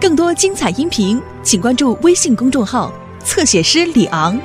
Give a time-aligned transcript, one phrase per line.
[0.00, 2.92] 更多精彩音频，请关注微信公众号
[3.24, 4.36] “侧写师李昂”。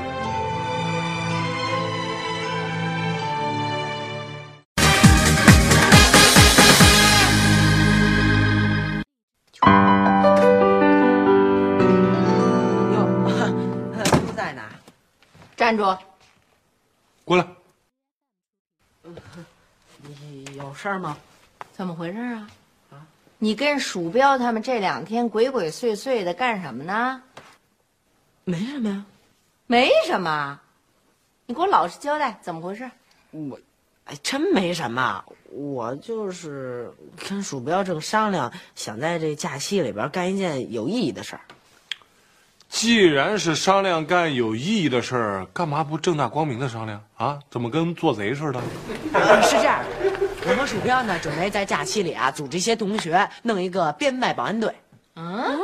[12.91, 13.07] 哟，
[14.25, 14.63] 不在呢。
[15.55, 15.95] 站住！
[17.23, 17.45] 过来，
[20.01, 21.15] 你有事儿吗？
[21.71, 22.47] 怎么回事啊？
[23.43, 27.21] 你跟鼠标他们这两天鬼鬼祟祟的干什么呢？
[28.45, 29.05] 没什么呀。
[29.67, 30.57] 没什么，
[31.45, 32.89] 你给我老实交代，怎么回事？
[33.31, 33.59] 我，
[34.05, 35.21] 哎，真没什么。
[35.51, 36.89] 我就是
[37.27, 41.41] 跟鼠标正商量，想在这假期里边干一件有意义的事儿。
[42.69, 47.37] 既然是商量干有意义的事儿，干嘛不正大光明的商量啊？
[47.51, 48.61] 怎么跟做贼似的？
[49.13, 49.89] 呃 是这样的，
[50.45, 54.75] 我和鼠标呢，准备在假期里啊，组织一些同学弄一个编外保安队。
[55.15, 55.57] 嗯，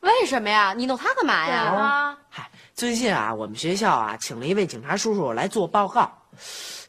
[0.00, 0.74] 为什么呀？
[0.76, 1.72] 你弄他干嘛呀？
[1.72, 6.10] 啊，嗨，最近啊，我们学校啊，请了一位警察叔叔来做报告，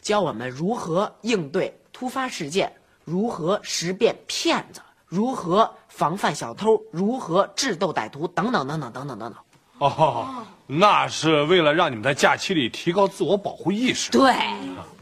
[0.01, 2.71] 教我们如何应对突发事件，
[3.03, 9.35] 如何识辨骗子，如何防范小偷，如何智斗歹徒，等等等等等等等等。
[9.77, 14.09] 哦，那是为了让你们在假期里提高自我保护意识。
[14.09, 14.33] 对，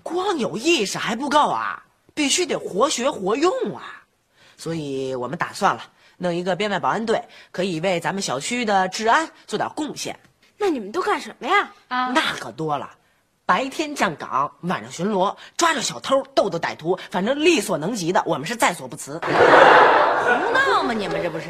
[0.02, 1.83] 光有意识还不够啊，
[2.14, 4.03] 必须得活学活用啊。
[4.58, 5.83] 所以我们打算了，
[6.17, 10.17] 弄一个编外保安队，可以为咱们小区的治安做点贡献。
[10.58, 11.72] 那你们都干什么呀？
[11.89, 12.89] 啊，那可多了，
[13.45, 19.20] 白天站岗，晚上巡逻，抓着小偷，逗逗歹徒，反正力所能及的，我们是在所不辞。
[19.20, 20.94] 胡闹吗？
[20.94, 21.50] 你们这不是？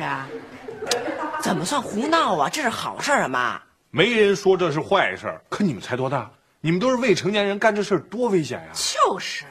[1.41, 2.49] 怎么算胡闹啊？
[2.49, 3.61] 这是好事儿啊，妈。
[3.91, 6.31] 没人说这是坏事儿，可你们才多大？
[6.61, 8.69] 你们都是未成年人，干这事儿多危险呀！
[8.73, 9.43] 就是，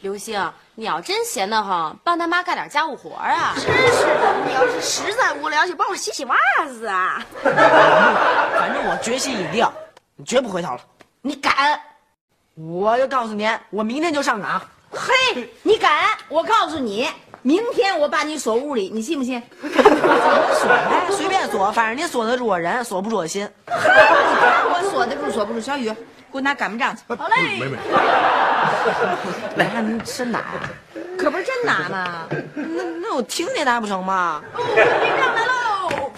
[0.00, 0.40] 刘星，
[0.76, 3.52] 你要真闲得慌，帮他妈干点家务活啊！
[3.56, 6.36] 真是的，你要是实在无聊，就帮我洗洗袜
[6.68, 7.20] 子啊！
[7.42, 9.66] 反正我决心已定，
[10.14, 10.80] 你绝不回头了。
[11.20, 11.80] 你敢？
[12.54, 14.62] 我就告诉你，我明天就上岗。
[14.92, 16.16] 嘿，你敢？
[16.28, 17.08] 我告诉你，
[17.42, 19.42] 明天我把你锁屋里，你信不信？
[19.60, 23.50] 锁呗，随便锁，反正你锁得住我人，锁不住我心。
[23.66, 25.60] 我锁得住，锁不住。
[25.60, 25.96] 小雨，给
[26.34, 27.02] 我拿擀面杖去。
[27.16, 27.76] 好嘞，美美，
[29.56, 30.70] 来，您真拿呀？
[31.18, 32.26] 可不是真拿吗？
[32.54, 34.42] 那那我听你拿不成吗？
[34.54, 36.12] 擀杖来喽！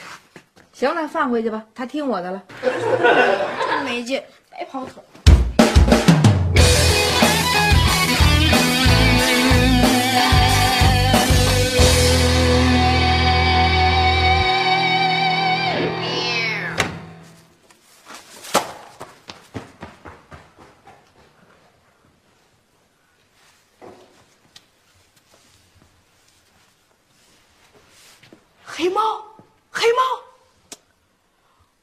[0.72, 2.42] 行了，放回去吧，他听我的了。
[2.62, 5.02] 真没劲，白跑腿。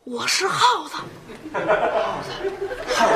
[0.10, 0.96] 我是耗子。
[1.54, 1.60] 耗
[2.24, 2.32] 子，
[2.96, 3.12] 耗子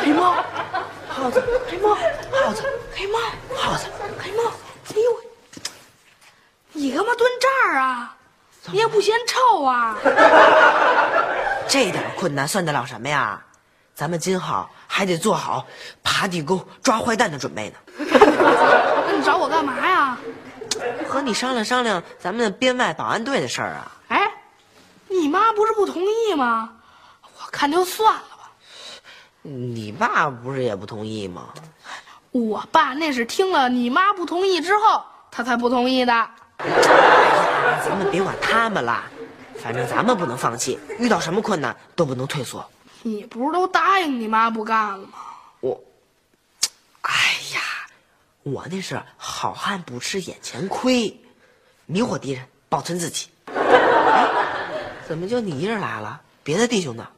[0.00, 0.34] 黑猫，
[1.06, 1.94] 耗子，黑猫，
[2.32, 2.62] 耗子，
[2.96, 3.18] 黑猫，
[3.54, 3.84] 耗子，
[4.18, 4.44] 黑猫。
[4.44, 5.24] 哎呦喂，
[6.72, 8.16] 你干嘛蹲这儿啊？
[8.72, 9.98] 你也不嫌臭啊？
[11.68, 13.38] 这点困难算得了什么呀？
[13.94, 15.66] 咱们今后还得做好
[16.02, 17.76] 爬地沟抓坏蛋的准备呢。
[17.98, 20.16] 那你找我干嘛呀？
[21.06, 23.92] 和你商量商量咱们编外保安队的事儿啊。
[25.18, 26.70] 哎，你妈不是不同意吗？
[27.22, 28.52] 我看就算了吧。
[29.42, 31.48] 你爸不是也不同意吗？
[32.30, 36.30] 我爸那是听了你妈不同意之后，他才不同意的。
[37.84, 39.02] 咱们别管他们了，
[39.60, 42.64] 反正咱们不能放弃，遇到什么困难都不能退缩。
[43.02, 45.18] 你不是都答应你妈不干了吗？
[45.60, 45.80] 我，
[47.02, 47.10] 哎
[47.54, 47.60] 呀，
[48.44, 51.20] 我那是好汉不吃眼前亏，
[51.86, 53.28] 迷惑敌人，保存自己。
[53.46, 54.26] 哎，
[55.08, 56.20] 怎么就你一人来了？
[56.44, 57.08] 别的弟兄呢？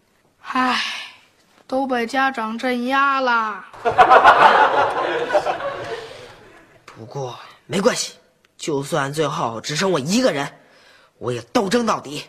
[0.43, 0.81] 唉，
[1.67, 3.65] 都被家长镇压了。
[6.87, 7.37] 不过
[7.67, 8.15] 没关系，
[8.57, 10.49] 就算最后只剩我一个人，
[11.19, 12.25] 我也斗争到底。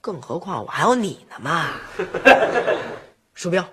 [0.00, 1.70] 更何况我还有你呢嘛！
[3.32, 3.64] 鼠标，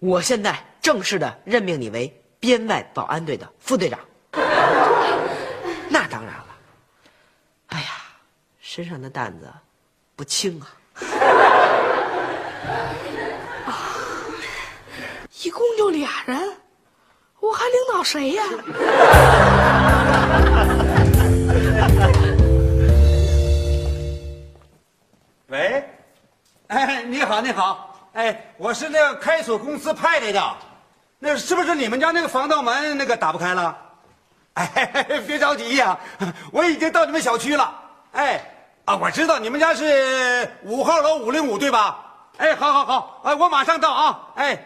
[0.00, 4.00] 我现在正式的任命你为编外保安队的副队长。
[5.88, 6.46] 那当然了。
[7.68, 7.86] 哎呀，
[8.60, 9.48] 身上的担子
[10.14, 10.68] 不轻啊！
[15.42, 16.38] 一共就俩人，
[17.40, 18.44] 我还领导谁呀？
[25.48, 25.84] 喂，
[26.68, 30.56] 哎，你好，你好，哎，我是那个开锁公司派来的，
[31.18, 33.76] 那是不是你们家那个防盗门那个打不开了？
[34.54, 35.98] 哎， 别着急呀，
[36.52, 37.80] 我已经到你们小区了。
[38.12, 42.04] 哎，啊，我知道你们家是五号楼五零五对吧？
[42.38, 44.20] 哎，好好好，哎，我马上到啊。
[44.34, 44.60] 哎，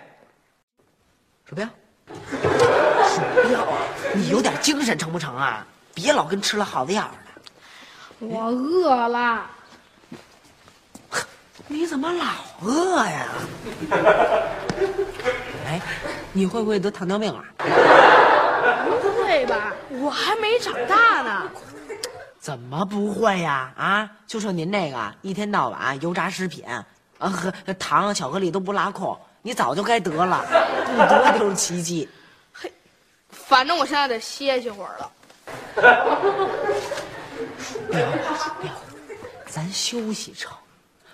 [1.45, 1.67] 鼠标，
[2.09, 3.67] 鼠标，
[4.15, 5.67] 你有点精神成不成啊？
[5.93, 8.35] 别老跟吃了耗子药似的。
[8.35, 9.47] 我饿了。
[11.69, 12.25] 你怎么老
[12.63, 13.27] 饿呀？
[15.67, 15.81] 哎，
[16.33, 17.45] 你会不会得糖尿病啊？
[19.03, 19.75] 不会吧？
[19.91, 21.51] 我还没长大呢。
[22.47, 23.73] 怎么不会呀？
[23.77, 26.87] 啊，就说您这个一天到晚油炸食品，啊
[27.19, 30.45] 和糖巧克力都不拉空，你早就该得了，
[30.87, 32.09] 不得就是奇迹。
[32.55, 32.73] 嘿
[33.31, 35.11] 反正我现在得歇歇会儿了。
[37.91, 38.07] 别
[38.61, 38.71] 别，
[39.47, 40.57] 咱休息成，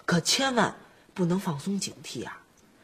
[0.04, 0.74] 可千万
[1.14, 2.36] 不能放松警惕啊！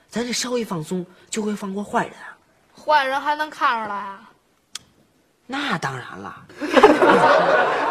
[0.09, 2.35] 咱这稍一放松，就会放过坏人啊。
[2.83, 4.28] 坏人还能看出来啊？
[5.51, 6.47] 那当然了，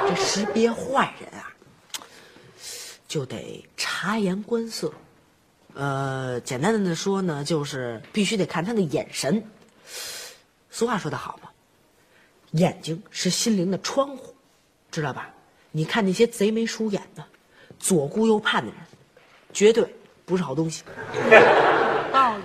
[0.08, 1.50] 这识别坏人啊，
[3.08, 4.94] 就得察言观色。
[5.74, 9.44] 呃，简单的说呢，就是必须得看他的眼神。
[10.70, 11.50] 俗话说得好嘛，
[12.52, 14.36] 眼睛是心灵的窗户，
[14.92, 15.30] 知道吧？
[15.72, 17.26] 你看那些贼眉鼠眼的、
[17.80, 18.80] 左顾右盼的人，
[19.52, 19.84] 绝对
[20.26, 20.84] 不是好东西。
[22.14, 22.44] 道理。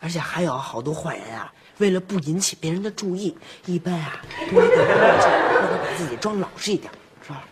[0.00, 3.36] 而且还有好多坏人啊，为了不引起别人的注意，
[3.66, 5.28] 一般啊都会戴个墨镜，
[5.60, 6.92] 或者把自己装老实一点，
[7.22, 7.44] 是吧？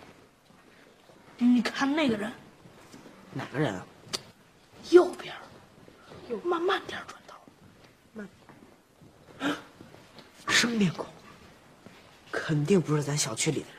[1.39, 2.33] 你看那个人，
[3.33, 3.85] 哪个人啊？
[4.91, 5.35] 右边，
[6.45, 7.37] 慢慢点转头。
[8.15, 8.29] 慢
[10.49, 11.07] 生面孔，
[12.31, 13.77] 肯定不是咱小区里的人，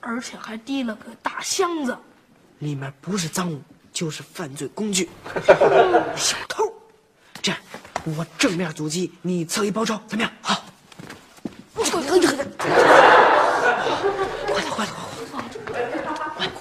[0.00, 1.96] 而且还提了个大箱子。
[2.58, 3.62] 里面不是赃物
[3.92, 5.08] 就是犯罪工具，
[6.16, 6.69] 小偷。
[8.04, 10.32] 我正面阻击，你侧翼包抄，怎么样？
[10.40, 10.64] 好。
[11.72, 12.46] 快点，快点，
[14.76, 14.94] 快点，
[16.36, 16.52] 快点！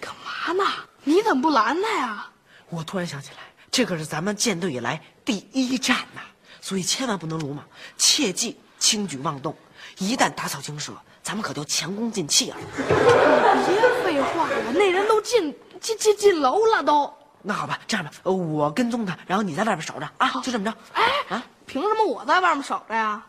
[0.00, 0.64] 干嘛呢？
[1.04, 2.26] 你怎么不拦他呀？
[2.68, 3.36] 我突然想起来，
[3.70, 6.20] 这可是咱们舰队以来第一战呐，
[6.60, 7.64] 所以千万不能鲁莽，
[7.96, 9.56] 切记轻举妄动。
[9.98, 10.92] 一旦打草惊蛇，
[11.22, 12.56] 咱们可就前功尽弃了。
[12.76, 17.12] 别废话了，那人都进进进进楼了都。
[17.42, 20.74] 那好吧，这样吧，呃我跟踪他，然后你在外边守着啊，就这么着。
[20.92, 23.24] 哎啊，凭什么我在外面守着呀？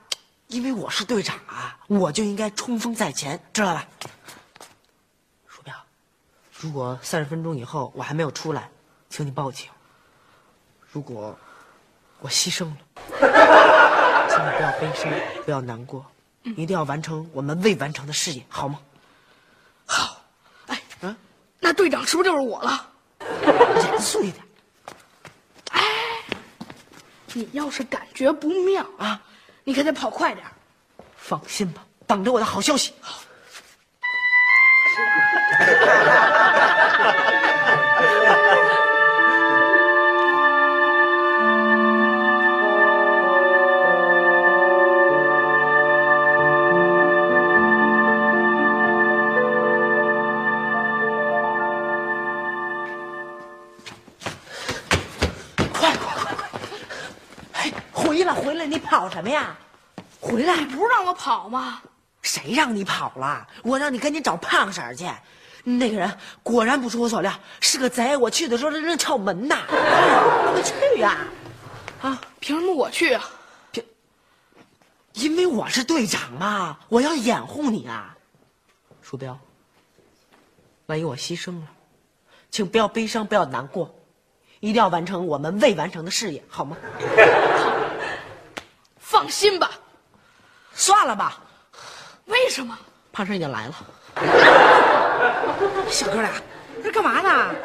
[0.48, 3.86] 因为我是队长啊，我就应该冲锋在前，知道吧？
[5.48, 5.75] 鼠标，
[6.59, 8.69] 如果三十分钟以后我还没有出来，
[9.09, 9.69] 请你报警。
[10.89, 11.38] 如果
[12.19, 12.77] 我牺牲了，
[14.30, 15.12] 请你不要悲伤，
[15.45, 16.06] 不要难过，
[16.56, 18.80] 一定要完成我们未完成的事业，好吗？
[19.86, 20.22] 好，
[20.68, 21.16] 哎，嗯，
[21.60, 22.90] 那队长是不是就是我了？
[23.84, 24.44] 严肃一点
[25.72, 25.82] 哎
[27.34, 29.22] 你要是感觉不妙啊，
[29.64, 30.46] 你可得跑快点。
[31.18, 32.94] 放心吧，等着我的好消息。
[33.02, 33.12] 快
[58.28, 59.56] 回来回来，你跑什么呀？
[60.19, 60.66] 回来！
[60.66, 61.81] 不是让我跑吗？
[62.22, 63.48] 谁让你跑了？
[63.64, 65.06] 我让你赶紧找胖婶儿去。
[65.64, 67.31] 那个人果然不出我所料，
[67.62, 68.18] 是个贼。
[68.18, 69.56] 我去的时候，他正撬门呢。
[69.69, 71.18] 快去呀！
[72.02, 73.24] 啊，凭什么我去啊？
[73.72, 73.84] 凭
[75.14, 78.16] 因为我是队长嘛，我要掩护你啊。
[79.02, 79.40] 鼠标，
[80.88, 81.68] 万一我牺牲了，
[82.52, 83.96] 请不要悲伤，不要难过，
[84.60, 86.76] 一定要完成我们未完成的事业，好吗？
[89.09, 89.71] 放心吧。
[90.73, 91.37] 算了吧，
[92.26, 92.78] 为什么？
[93.14, 93.73] 胖婶已经来了。
[95.90, 96.30] 小哥俩，
[96.83, 97.56] 这干嘛呢？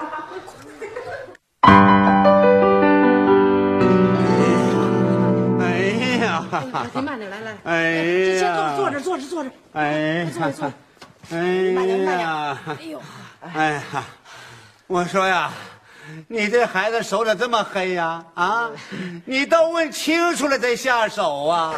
[5.58, 5.66] 哎
[6.24, 6.44] 呀，
[6.94, 9.50] 您慢点，来来，哎先坐呀，坐着，坐着，坐着。
[9.72, 10.74] 哎，坐着，坐着。
[11.32, 13.02] 哎慢点慢点呀，哎呦，
[13.52, 13.82] 哎呀，
[14.86, 15.50] 我说呀，
[16.28, 18.24] 你这孩子手咋这么黑呀？
[18.34, 18.70] 啊，
[19.24, 21.74] 你都问清楚了再下手啊！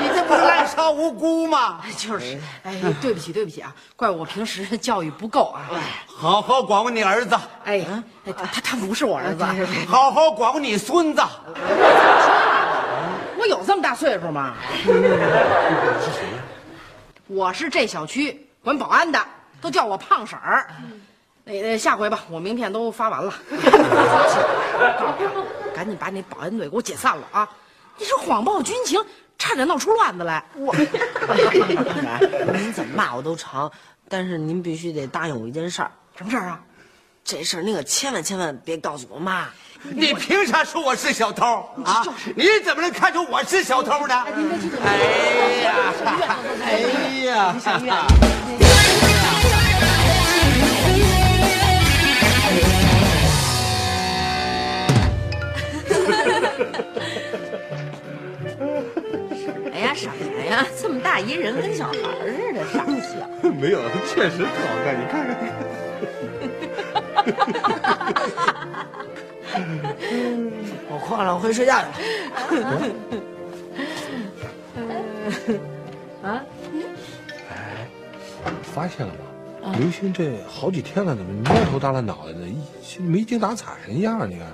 [0.00, 1.80] 你这不是滥杀无辜吗？
[1.96, 5.68] 就是，哎，对不起，对不起啊，怪我平时教育不够啊。
[6.06, 7.84] 好好管管你儿子，哎，
[8.26, 9.44] 哎他他不是我儿子，
[9.88, 11.22] 好好管管你孙子。
[13.36, 14.54] 我有这么大岁数吗？
[14.84, 16.26] 你是谁
[17.26, 19.18] 我是这小区管保安的，
[19.60, 20.68] 都叫我胖婶儿。
[21.44, 23.34] 那那下回吧，我名片都发完了，
[25.74, 27.46] 赶紧把那保安队给我解散了啊！
[27.98, 28.98] 你是谎报军情，
[29.38, 30.42] 差点闹出乱子来。
[30.56, 30.74] 我
[32.56, 33.70] 您怎么骂我都成，
[34.08, 35.90] 但是您必须得答应我一件事儿。
[36.16, 36.58] 什么事儿啊？
[37.22, 39.48] 这事儿您可千万千万别告诉我妈。
[39.82, 41.44] 你凭啥说我是小偷
[41.84, 42.02] 啊？
[42.34, 44.24] 你怎么能看出我是小偷呢？
[44.82, 44.96] 哎
[45.62, 45.74] 呀，
[46.64, 46.80] 哎
[47.26, 47.54] 呀！
[59.72, 60.64] 哎呀，什么呀？
[60.80, 63.28] 这么大一人跟小孩似的，傻笑。
[63.50, 64.52] 没有，确实挺好
[64.84, 65.36] 看，你看看。
[70.90, 71.86] 我困了，我回去睡觉去。
[76.22, 76.42] 啊？
[77.50, 77.86] 哎，
[78.62, 79.20] 发现了吗？
[79.78, 82.58] 刘星这好几天了，怎么蔫头耷拉脑袋的，一
[82.98, 84.28] 没精打采一样？
[84.28, 84.46] 你看。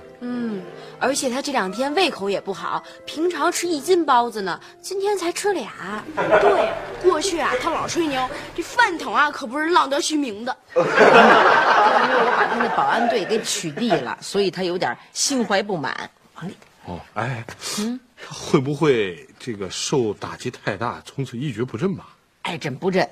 [1.01, 6.05] 嗯，而且他这两天胃口也不好，平常吃一斤包子呢，今天才吃俩。
[6.15, 10.57] 对，过去啊，他老吹牛，这饭桶啊可不是浪得虚名的。
[10.75, 16.11] 因为我把他那保安队给取缔了，所以他有点心怀不满。
[16.37, 16.55] 王丽，
[16.87, 17.45] 哦，哎，
[17.79, 22.07] 嗯，会不会这个受打击太大，从此一蹶不振吧？
[22.43, 23.09] 爱振不振，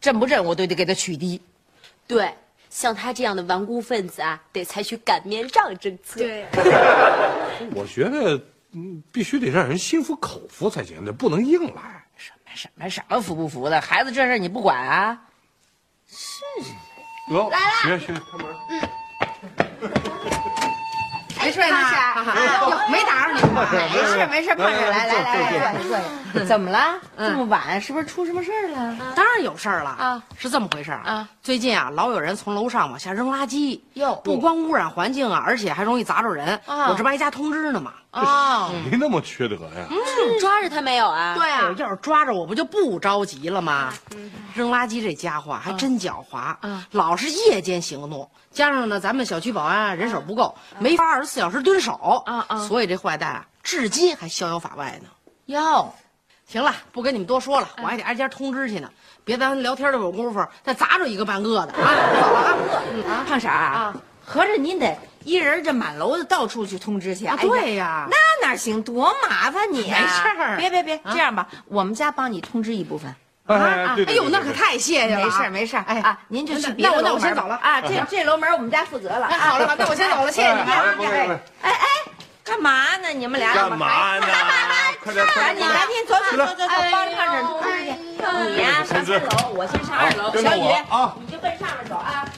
[0.00, 1.40] 振不振我都得给他取缔。
[2.06, 2.32] 对，
[2.70, 6.20] 像他这样的顽固分子啊，得采取擀面杖政策。
[6.20, 6.46] 对，
[7.74, 8.40] 我觉得，
[8.72, 12.02] 嗯，必须得让人心服口服才行，这不能硬来。
[12.16, 15.20] 什么什么什么服不服的，孩子这事你不管啊？
[17.30, 17.50] 哟，
[17.82, 18.46] 学学开门。
[21.42, 21.76] 没睡呢？
[21.76, 23.40] 哈哈哟没打扰你？
[23.94, 26.02] 没事没事，胖婶来来来来，坐下坐下。
[26.46, 26.98] 怎么了？
[27.16, 28.96] 这么晚，是不是出什么事儿了？
[29.14, 30.22] 当然有事儿了啊！
[30.36, 31.28] 是这么回事儿啊！
[31.42, 36.60] 最近啊，老有人从楼上往下扔垃圾，哟不光污染环境啊，而且还容易砸着人。
[36.66, 37.92] 啊我这不还加通知呢吗？
[38.12, 39.86] 哦，没那么缺德呀！
[40.40, 41.34] 抓着他没有啊？
[41.36, 43.92] 对啊，要是抓着我不就不着急了吗？
[44.54, 55.08] 扔垃圾这家伙还真狡猾，嗯老是夜间行动，加上呢，咱们小区保安啊人手不够，没法二十四小时蹲守，啊啊所以这坏蛋啊，至今还逍遥法外呢。
[55.46, 55.92] 哟，
[56.50, 58.90] 行了，不跟你们多说了，我还得挨家通知去呢，
[59.24, 61.94] 别咱聊天的有功夫再砸着一个半个的啊！
[62.20, 63.24] 走了啊！
[63.28, 63.94] 胖婶儿啊，
[64.26, 68.82] 合着您得一人这满楼子到处去通知去啊，对呀，那哪行？
[68.82, 70.00] 多麻烦你啊！
[70.00, 73.14] 没事儿别别别，这样吧，我们家帮你通知一部分。
[73.46, 75.24] 哎，对哎呦，那可太谢谢了啊！
[75.24, 77.80] 没事儿没事儿，哎啊，您就去那别那我那我先走了啊！
[77.80, 79.26] 这这楼门我们家负责了。
[79.26, 80.94] 哎，好了吧，那我先走了，谢谢你哎啊！
[81.62, 81.86] 哎哎，
[82.50, 83.08] 干嘛呢？
[83.10, 84.26] 你们俩干嘛呢？
[85.00, 85.68] 快点快赶紧！
[85.68, 87.92] 赶紧走走走走走，帮着胖婶通知去。
[88.50, 90.32] 你呀上三楼，我先上二楼。
[90.34, 92.28] 小雨啊你就奔上面走啊。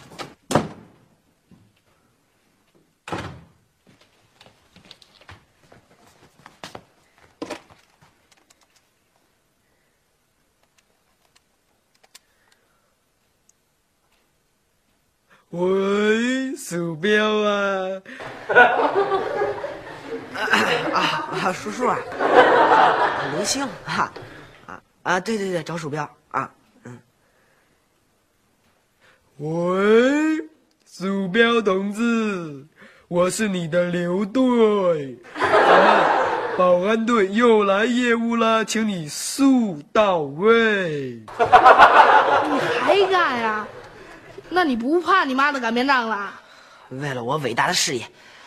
[15.52, 18.02] 喂，鼠标啊！
[20.52, 21.99] 啊啊，叔叔啊，
[23.35, 24.12] 刘星哈
[24.66, 26.50] 啊啊，对对对，找鼠标啊，
[26.85, 26.99] 嗯，
[29.38, 30.44] 喂，
[30.87, 32.66] 鼠标同志，
[33.09, 36.21] 我是你的刘队，啊
[36.59, 41.23] 保安队又来业务了，请你速到位。
[41.25, 43.66] 你还干呀？
[44.50, 46.30] 那你不怕你妈的擀面杖了？
[46.90, 48.06] 为了我伟大的事业，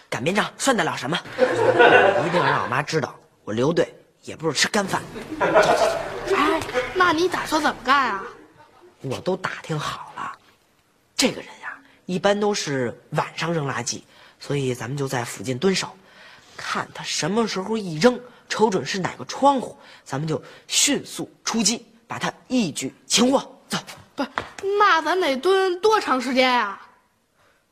[0.09, 1.17] 擀面杖算得了什么？
[1.37, 3.93] 一定要让我妈知道，我刘队
[4.23, 5.01] 也不是吃干饭。
[5.39, 6.61] 哎，
[6.93, 8.23] 那你打算怎么干啊？
[9.01, 10.31] 我都打听好了，
[11.15, 14.01] 这个人呀，一般都是晚上扔垃圾，
[14.39, 15.95] 所以咱们就在附近蹲守，
[16.57, 18.19] 看他什么时候一扔，
[18.49, 23.39] 瞅准是哪个窗户，咱们就迅速出击，把他一举擒获。
[23.67, 23.77] 走，
[24.15, 24.29] 不是，
[24.79, 26.79] 那咱得蹲多长时间呀、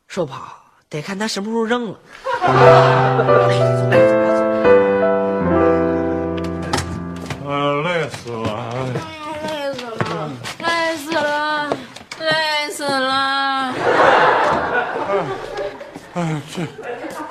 [0.08, 0.63] 说不好
[0.94, 1.98] 得看他什么时候扔了。
[7.44, 8.70] 呃，累死了。
[9.40, 11.70] 累死了，累死了，
[12.20, 13.74] 累死了！
[16.14, 16.68] 哎，这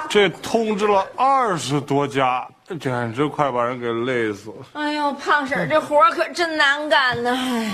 [0.08, 2.44] 这通知了二十多家，
[2.80, 4.56] 简直快把人给累死了。
[4.72, 7.30] 哎呦，胖婶这活可真难干呢。
[7.30, 7.72] 哎呀，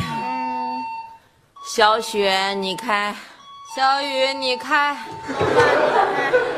[1.66, 3.14] 小雪你开，
[3.76, 4.96] 小雨你开，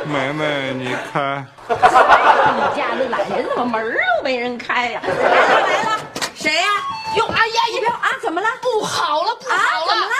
[0.05, 1.45] 梅梅，你开。
[1.69, 1.75] 你
[2.77, 5.01] 家的懒人怎么门儿都没人开呀？
[5.03, 5.99] 来了来了，
[6.37, 6.69] 谁呀？
[7.17, 8.47] 哟，哎呀，一彪啊，怎么了？
[8.63, 9.59] 不好了，不好了！
[9.59, 10.13] 啊怎么了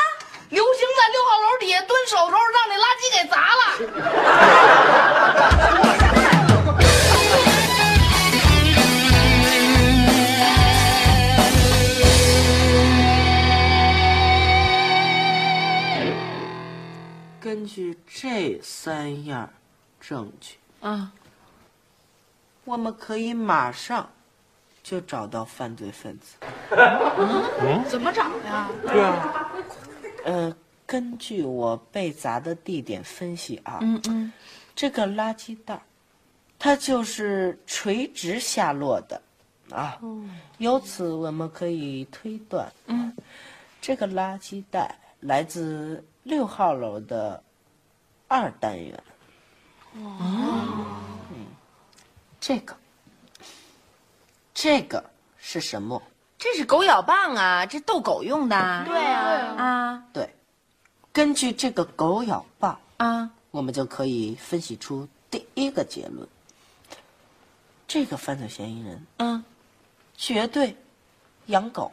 [0.49, 3.63] 刘星在六号楼底下蹲守时候让那垃圾给砸了。
[18.23, 19.49] 这三样
[19.99, 21.11] 证据，啊，
[22.67, 24.07] 我们可以马上
[24.83, 26.37] 就找到犯罪分子。
[27.89, 28.69] 怎么找呀？
[28.87, 29.51] 对啊，
[30.27, 34.31] 呃，根据我被砸的地点分析啊，嗯嗯，
[34.77, 35.81] 这个垃圾袋，
[36.59, 39.23] 它就是垂直下落的，
[39.71, 39.99] 啊，
[40.59, 43.17] 由此我们可以推断，嗯，
[43.81, 47.43] 这个垃圾袋来自六号楼的
[48.31, 49.03] 二单元。
[49.95, 50.87] 哦，
[51.33, 51.47] 嗯，
[52.41, 52.77] 这个，
[54.55, 55.05] 这个
[55.37, 56.01] 是什么？
[56.39, 58.85] 这是狗咬棒啊，这逗狗用的。
[58.87, 60.33] 对啊，啊对，
[61.13, 66.29] 根据这个狗咬棒，啊，我们就可以分析出第一个结论：
[67.89, 69.45] 这个犯罪嫌疑人嗯，
[70.17, 70.77] 绝对
[71.47, 71.91] 养狗。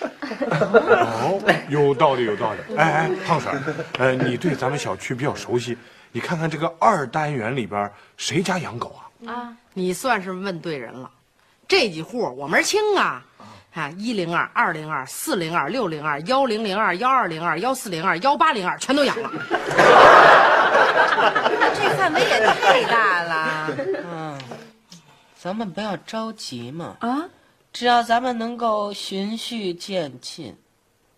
[0.00, 2.76] 哦， 有道理，有道理。
[2.76, 3.60] 哎哎，胖婶儿，
[3.98, 5.76] 呃，你对咱们小区比较熟悉，
[6.12, 8.94] 你看看这个二单元里边谁家养狗
[9.26, 9.32] 啊？
[9.32, 11.10] 啊你算是问对人了，
[11.68, 13.24] 这几户我门清啊。
[13.72, 19.30] 啊，一零二、二零二、四零二、六零二、幺零零二、幺二零二、幺四零二、幺八零二，全都养了。
[21.60, 23.68] 那 这范围也太大了。
[24.12, 24.36] 嗯，
[25.38, 27.22] 咱们不要着急嘛，啊，
[27.72, 30.56] 只要咱们能够循序渐进，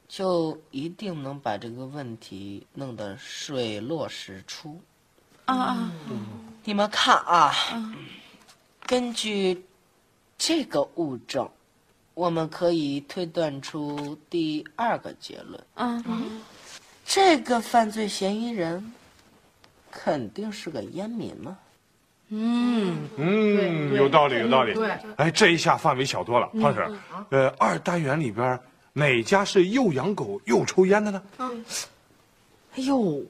[0.06, 4.80] 就一定能把这个问题弄得水落石出。
[5.46, 5.92] 啊啊，
[6.64, 7.52] 你们看啊，
[8.86, 9.64] 根据
[10.38, 11.50] 这个物证，
[12.14, 16.40] 我们可以推断出第二个结论：嗯，
[17.04, 18.92] 这个犯罪嫌疑人
[19.90, 21.58] 肯定是个烟民嘛。
[22.34, 24.72] 嗯，嗯，有道理，有道理。
[24.72, 26.90] 对，哎，这一下范围小多了，胖婶儿。
[27.28, 28.58] 呃，二单元里边
[28.94, 31.22] 哪家是又养狗又抽烟的呢？
[31.38, 31.64] 嗯
[32.74, 33.22] 哎呦，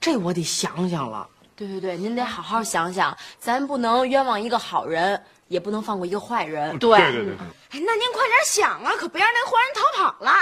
[0.00, 1.28] 这我得想想了。
[1.54, 6.76] 对对对，您得好好想想，咱不能冤枉一个好人，也不能放过一个坏人。
[6.78, 7.34] 对对对对。
[7.34, 10.32] 哎，那您快点想啊，可别让那坏人逃跑了。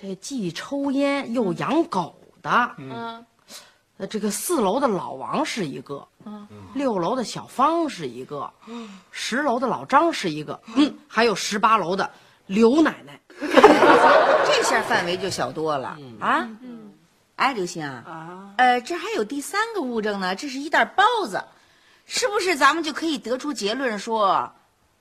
[0.00, 3.24] 这既抽烟又养狗的，嗯，
[3.98, 12.10] 呃，这个四楼的老王是一个，嗯六楼的小芳是一个，嗯十楼的老张是一个，嗯，还有十八楼的
[12.46, 13.18] 刘奶奶。
[13.40, 16.48] 这下范围就小多了啊。
[17.36, 21.44] 哎，刘星啊，啊呃，这还有第三个物证呢，这是一袋包子，
[22.06, 24.50] 是不是咱们就可以得出结论说，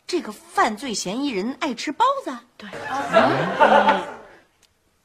[0.05, 2.37] 这个犯罪嫌疑人爱吃包子？
[2.57, 2.69] 对，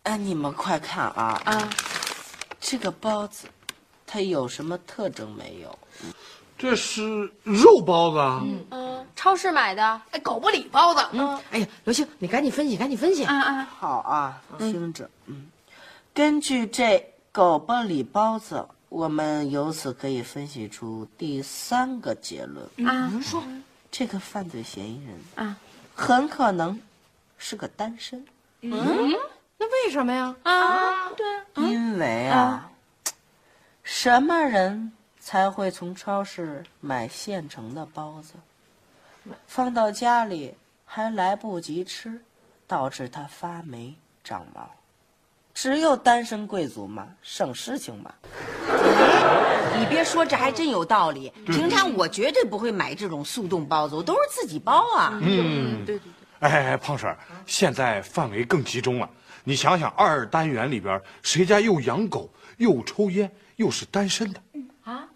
[0.02, 1.40] 哎，你们快看啊！
[1.44, 1.70] 啊，
[2.60, 3.46] 这个包子，
[4.12, 5.78] 它有什么特征没有？
[6.58, 8.42] 这是肉包子啊。
[8.70, 10.02] 嗯，超市买的。
[10.10, 11.00] 哎，狗不理包子。
[11.12, 13.24] 嗯，哎呀，刘星，你赶紧分析，赶紧分析。
[13.24, 15.46] 啊啊，好啊，听着，嗯，
[16.12, 22.88] 根据这狗不理包子，我们由此可以分析出第三个结论。
[22.88, 23.40] 啊，说。
[23.92, 25.56] 这个犯罪嫌疑人啊，
[25.94, 26.80] 很可能
[27.38, 28.24] 是个单身，
[28.60, 28.70] 嗯，
[29.58, 30.34] 那为什么呀？
[30.44, 31.26] 啊，对，
[31.64, 32.70] 因为啊，
[33.92, 38.34] 什么人才会从超市买现成的包子，
[39.48, 42.18] 放到家里还来不及吃，
[42.68, 44.70] 导致它发霉长毛？
[45.52, 48.14] 只有单身贵族嘛，省事情嘛。
[49.76, 51.28] 你别说，这还真有道理。
[51.44, 55.18] 平常我绝对不会买这种速冻包子，我都是自己包啊。
[55.20, 56.48] 嗯，对对对。
[56.48, 59.10] 哎，胖婶儿，现在范围更集中了。
[59.42, 63.28] 你想想，二单元里边谁家又养狗又抽烟
[63.60, 64.40] 又是单身的？
[64.84, 65.06] 啊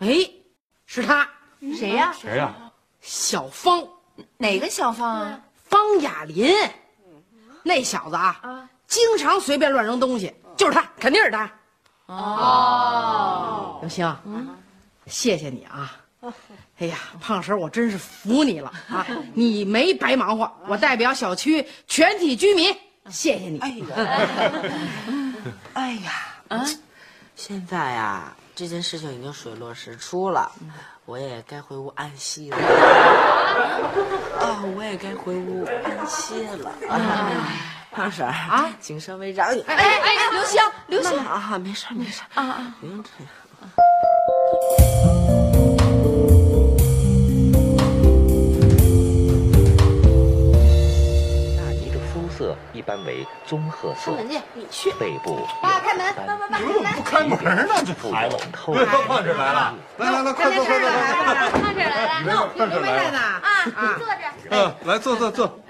[0.00, 0.08] 哎，
[0.84, 1.26] 是他，
[1.78, 2.12] 谁呀？
[2.12, 2.54] 谁呀？
[3.00, 3.82] 小芳，
[4.36, 5.40] 哪个小芳啊？
[5.54, 6.54] 方雅林，
[7.62, 11.50] 那小子啊，经常随便乱扔东西，就是他，肯定是他。
[12.04, 14.14] 哦，刘星，
[15.06, 15.96] 谢谢你啊！
[16.78, 19.06] 哎呀，胖婶，我真是服你了啊！
[19.32, 22.76] 你没白忙活，我代表小区全体居民
[23.08, 23.58] 谢谢你。
[23.60, 23.86] 哎呀，
[25.72, 26.12] 哎呀，
[26.48, 26.66] 啊！
[27.34, 30.50] 现在呀，这件事情已经水落石出了，
[31.06, 32.56] 我也该回屋安息了。
[32.56, 36.70] 啊， 我也该回屋安息了。
[36.88, 37.48] 啊，
[37.90, 39.60] 胖婶儿啊，请稍微让一。
[39.62, 43.32] 哎哎哎，刘星，刘星啊，没事没事啊啊，不用这样。
[51.56, 54.90] 纳尼的肤色一般为棕褐色出，门去，你去。
[54.92, 56.58] 背部爸开门有斑爸爸爸
[56.94, 61.60] 不开门呢，这腹孩子对，明胖婶来了，来来来，快坐快坐快坐。
[61.60, 62.22] 胖婶来了，
[62.56, 63.18] 胖婶来了，呢？
[63.18, 64.14] 啊，坐着。
[64.50, 65.60] 嗯，来坐坐坐。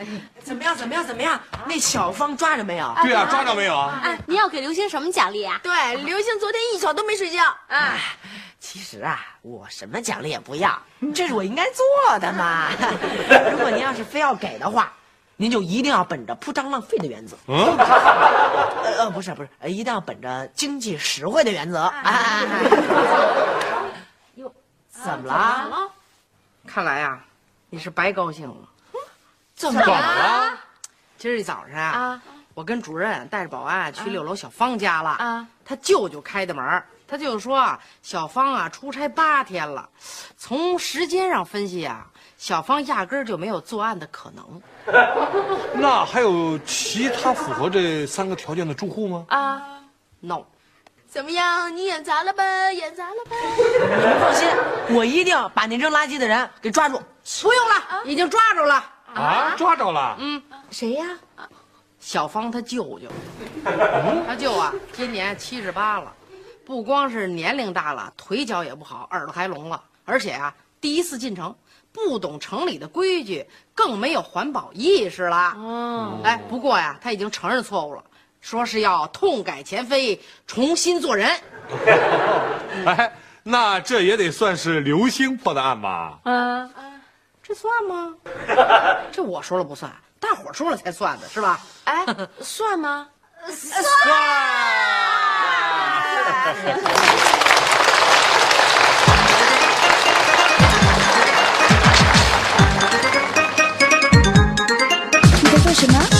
[0.42, 0.76] 怎么样？
[0.76, 1.04] 怎么样？
[1.04, 1.40] 怎么样？
[1.66, 2.94] 那小芳抓着没有？
[3.02, 4.00] 对啊，抓着没有啊？
[4.04, 5.58] 哎，您要给刘星什么奖励啊？
[5.62, 7.42] 对，刘星昨天一宿都没睡觉。
[7.68, 7.98] 哎，
[8.58, 10.78] 其实啊，我什么奖励也不要，
[11.14, 12.68] 这是我应该做的嘛。
[13.52, 14.92] 如果您要是非要给的话，
[15.40, 17.34] 您就一定要本着铺张浪费的原则。
[17.46, 21.84] 嗯，呃呃，不是不是，呃一定要本着经济实惠的原则。
[21.84, 22.44] 哎，
[24.34, 24.52] 哟，
[24.90, 25.90] 怎么了？
[26.66, 27.18] 看来呀、
[27.70, 28.54] 你是白高兴了。
[29.54, 30.58] 怎么怎么了？
[31.16, 32.22] 今儿一早上啊，啊
[32.52, 35.08] 我跟主任带着保安去六楼小芳家了。
[35.12, 39.88] 啊，他舅舅开的门儿他舅舅说啊，小芳啊出差八天了，
[40.36, 42.06] 从时间上分析啊，
[42.38, 44.62] 小芳压根儿就没有作案的可能。
[45.74, 49.24] 那还有其他符合这三个条件的住户吗？
[49.28, 49.60] 啊
[50.20, 50.44] ，no，
[51.08, 51.74] 怎么样？
[51.76, 52.44] 你演砸了吧？
[52.70, 53.36] 演砸了吧？
[53.56, 54.48] 你们放心，
[54.96, 57.02] 我一定把那扔垃圾的人给抓住。
[57.42, 58.84] 不用了，已经抓住了。
[59.14, 60.14] 啊，抓着了。
[60.20, 61.06] 嗯，谁呀？
[61.98, 63.08] 小芳她舅舅，
[64.26, 66.10] 他舅啊，今年七十八了，
[66.70, 71.52] 不光是年龄大了，腿脚也不好，耳朵还聋了，而且啊，第一次进城，
[71.92, 75.52] 不懂城里的规矩，更没有环保意识了。
[75.56, 78.04] 哦，哎，不过呀，他已经承认错误了，
[78.40, 81.28] 说是要痛改前非，重新做人。
[82.86, 86.20] 哎，那这也得算是刘星破的案吧？
[86.22, 86.70] 嗯，
[87.42, 88.14] 这算吗？
[89.10, 91.58] 这我说了不算，大伙儿说了才算的，是吧？
[91.82, 92.06] 哎，
[92.40, 93.08] 算吗？
[105.42, 106.19] 你在做什么？